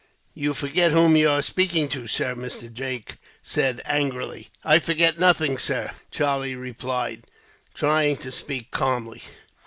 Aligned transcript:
"You 0.33 0.55
forget 0.55 0.91
whom 0.93 1.15
you 1.15 1.29
are 1.29 1.43
speaking 1.43 1.87
to, 1.89 2.07
sir," 2.07 2.33
Mr. 2.33 2.73
Drake 2.73 3.17
said, 3.43 3.83
angrily. 3.85 4.49
"I 4.63 4.79
forgot 4.79 5.19
nothing, 5.19 5.59
sir," 5.59 5.91
Charlie 6.09 6.55
replied, 6.55 7.25
trying 7.75 8.17
to 8.17 8.31
speak 8.31 8.71
calmly. 8.71 9.21